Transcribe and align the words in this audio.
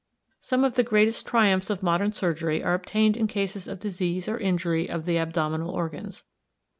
Some 0.39 0.63
of 0.63 0.73
the 0.73 0.81
greatest 0.83 1.27
triumphs 1.27 1.69
of 1.69 1.83
modern 1.83 2.11
surgery 2.11 2.63
are 2.63 2.73
obtained 2.73 3.15
in 3.15 3.27
cases 3.27 3.67
of 3.67 3.79
disease 3.79 4.27
or 4.27 4.39
injury 4.39 4.89
of 4.89 5.05
the 5.05 5.19
abdominal 5.19 5.69
organs. 5.69 6.23